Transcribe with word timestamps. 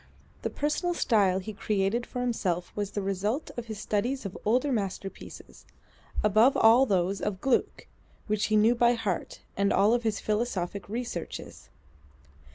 The 0.41 0.49
personal 0.49 0.95
style 0.95 1.37
he 1.37 1.53
created 1.53 2.07
for 2.07 2.21
himself 2.21 2.71
was 2.75 2.89
the 2.89 3.03
result 3.03 3.51
of 3.55 3.67
his 3.67 3.77
studies 3.77 4.25
of 4.25 4.35
older 4.45 4.71
masterpieces, 4.71 5.63
above 6.23 6.57
all 6.57 6.87
those 6.87 7.21
of 7.21 7.39
Gluck 7.39 7.85
which 8.25 8.45
he 8.45 8.55
knew 8.55 8.73
by 8.73 8.93
heart, 8.93 9.41
and 9.55 9.71
of 9.71 10.01
his 10.01 10.19
philosophic 10.19 10.89
researches. 10.89 11.69